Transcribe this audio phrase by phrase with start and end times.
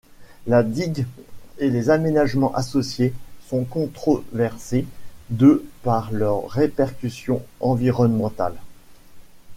[0.47, 1.05] La digue
[1.59, 3.13] et les aménagements associés
[3.47, 4.87] sont controversés
[5.29, 8.57] de par leurs répercussions environnementales.